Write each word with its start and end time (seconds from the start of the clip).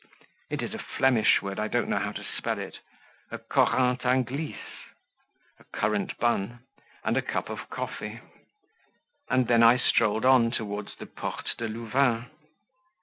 it 0.49 0.63
is 0.63 0.73
a 0.73 0.79
Flemish 0.97 1.43
word, 1.43 1.59
I 1.59 1.67
don't 1.67 1.87
know 1.87 1.99
how 1.99 2.11
to 2.11 2.23
spell 2.35 2.57
it 2.57 2.79
A 3.29 3.37
CORINTHE 3.37 4.03
ANGLICE, 4.03 4.89
a 5.59 5.63
currant 5.65 6.17
bun 6.17 6.61
and 7.03 7.17
a 7.17 7.21
cup 7.21 7.51
of 7.51 7.69
coffee; 7.69 8.19
and 9.29 9.45
then 9.47 9.61
I 9.61 9.77
strolled 9.77 10.25
on 10.25 10.49
towards 10.49 10.95
the 10.97 11.05
Porte 11.05 11.53
de 11.55 11.67
Louvain. 11.67 12.25